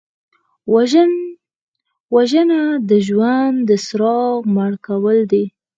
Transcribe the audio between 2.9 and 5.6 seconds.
ژوند د څراغ مړ کول دي